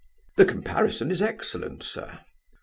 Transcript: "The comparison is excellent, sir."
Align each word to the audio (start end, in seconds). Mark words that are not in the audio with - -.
"The 0.37 0.45
comparison 0.45 1.11
is 1.11 1.21
excellent, 1.21 1.83
sir." 1.83 2.21